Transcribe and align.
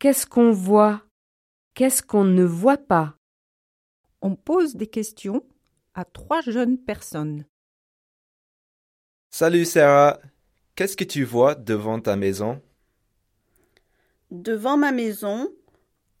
Qu'est-ce 0.00 0.24
qu'on 0.24 0.50
voit? 0.50 1.02
Qu'est-ce 1.74 2.02
qu'on 2.02 2.24
ne 2.24 2.42
voit 2.42 2.78
pas? 2.78 3.18
On 4.22 4.34
pose 4.34 4.74
des 4.74 4.86
questions 4.86 5.44
à 5.92 6.06
trois 6.06 6.40
jeunes 6.40 6.78
personnes. 6.78 7.44
Salut 9.28 9.66
Sarah, 9.66 10.18
qu'est-ce 10.74 10.96
que 10.96 11.04
tu 11.04 11.22
vois 11.22 11.54
devant 11.54 12.00
ta 12.00 12.16
maison? 12.16 12.62
Devant 14.30 14.78
ma 14.78 14.90
maison, 14.90 15.52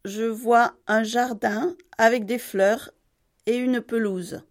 je 0.04 0.24
vois 0.24 0.76
un 0.86 1.02
jardin 1.02 1.74
avec 1.96 2.26
des 2.26 2.38
fleurs 2.38 2.90
et 3.46 3.56
une 3.56 3.80
pelouse. 3.80 4.42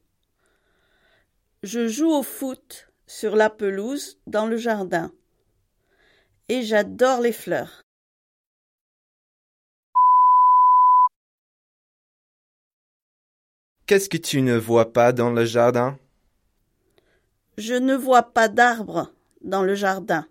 Je 1.62 1.88
joue 1.88 2.10
au 2.10 2.24
foot 2.24 2.92
sur 3.06 3.36
la 3.36 3.52
pelouse 3.52 4.20
dans 4.26 4.48
le 4.48 4.58
jardin. 4.58 5.12
Et 6.48 6.64
j'adore 6.64 7.22
les 7.22 7.32
fleurs. 7.32 7.84
Qu'est-ce 13.90 14.08
que 14.08 14.18
tu 14.18 14.44
ne 14.44 14.56
vois 14.56 14.94
pas 14.94 15.14
dans 15.14 15.32
le 15.32 15.46
jardin? 15.46 15.98
Je 17.58 17.74
ne 17.74 17.96
vois 17.96 18.22
pas 18.22 18.48
d'arbres 18.48 19.12
dans 19.44 19.64
le 19.64 19.74
jardin. 19.74 20.28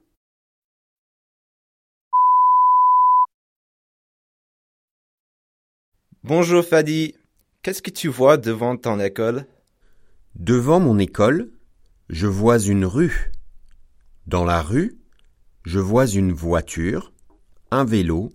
Bonjour 6.22 6.64
Fadi, 6.64 7.16
qu'est-ce 7.62 7.82
que 7.82 7.90
tu 7.90 8.06
vois 8.06 8.36
devant 8.36 8.76
ton 8.76 9.00
école? 9.00 9.44
Devant 10.36 10.78
mon 10.78 10.96
école, 11.00 11.50
je 12.10 12.28
vois 12.28 12.60
une 12.60 12.84
rue. 12.84 13.32
Dans 14.28 14.44
la 14.44 14.62
rue, 14.62 14.96
je 15.64 15.80
vois 15.80 16.06
une 16.06 16.30
voiture, 16.30 17.12
un 17.72 17.84
vélo 17.84 18.30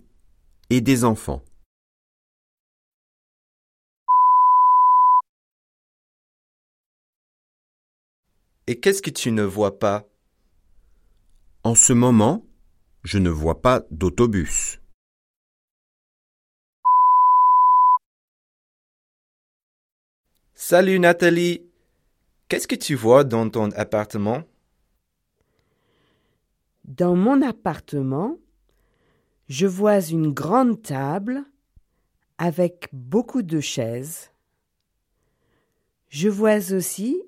et 0.68 0.82
des 0.82 1.02
enfants. 1.02 1.42
Et 8.66 8.80
qu'est-ce 8.80 9.02
que 9.02 9.10
tu 9.10 9.30
ne 9.30 9.42
vois 9.42 9.78
pas? 9.78 10.08
En 11.64 11.74
ce 11.74 11.92
moment, 11.92 12.46
je 13.02 13.18
ne 13.18 13.28
vois 13.28 13.60
pas 13.60 13.82
d'autobus. 13.90 14.80
Salut 20.54 20.98
Nathalie, 20.98 21.66
qu'est-ce 22.48 22.66
que 22.66 22.74
tu 22.74 22.94
vois 22.94 23.22
dans 23.24 23.50
ton 23.50 23.70
appartement? 23.72 24.44
Dans 26.84 27.16
mon 27.16 27.42
appartement, 27.42 28.38
je 29.48 29.66
vois 29.66 30.00
une 30.00 30.32
grande 30.32 30.80
table 30.80 31.44
avec 32.38 32.88
beaucoup 32.92 33.42
de 33.42 33.60
chaises. 33.60 34.30
Je 36.08 36.30
vois 36.30 36.72
aussi 36.72 37.22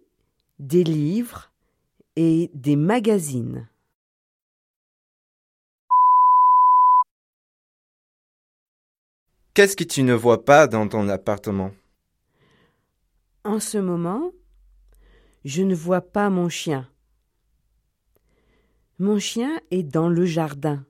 des 0.58 0.84
livres 0.84 1.52
et 2.16 2.50
des 2.54 2.76
magazines. 2.76 3.68
Qu'est-ce 9.54 9.76
que 9.76 9.84
tu 9.84 10.02
ne 10.02 10.12
vois 10.12 10.44
pas 10.44 10.66
dans 10.66 10.86
ton 10.86 11.08
appartement? 11.08 11.70
En 13.44 13.60
ce 13.60 13.78
moment, 13.78 14.32
je 15.44 15.62
ne 15.62 15.74
vois 15.74 16.02
pas 16.02 16.28
mon 16.28 16.48
chien. 16.48 16.88
Mon 18.98 19.18
chien 19.18 19.60
est 19.70 19.82
dans 19.82 20.08
le 20.08 20.24
jardin. 20.24 20.84